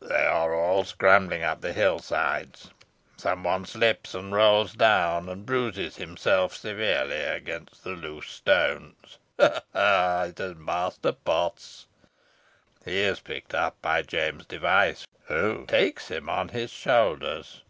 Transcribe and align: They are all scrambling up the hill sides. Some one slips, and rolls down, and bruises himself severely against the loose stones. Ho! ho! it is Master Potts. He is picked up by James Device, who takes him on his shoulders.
They 0.00 0.24
are 0.24 0.54
all 0.54 0.84
scrambling 0.86 1.42
up 1.42 1.60
the 1.60 1.74
hill 1.74 1.98
sides. 1.98 2.70
Some 3.18 3.44
one 3.44 3.66
slips, 3.66 4.14
and 4.14 4.32
rolls 4.34 4.72
down, 4.72 5.28
and 5.28 5.44
bruises 5.44 5.96
himself 5.96 6.56
severely 6.56 7.18
against 7.20 7.84
the 7.84 7.90
loose 7.90 8.28
stones. 8.30 9.18
Ho! 9.38 9.60
ho! 9.74 10.24
it 10.30 10.40
is 10.40 10.54
Master 10.56 11.12
Potts. 11.12 11.84
He 12.86 12.98
is 12.98 13.20
picked 13.20 13.52
up 13.54 13.76
by 13.82 14.00
James 14.00 14.46
Device, 14.46 15.06
who 15.26 15.66
takes 15.66 16.08
him 16.08 16.30
on 16.30 16.48
his 16.48 16.70
shoulders. 16.70 17.62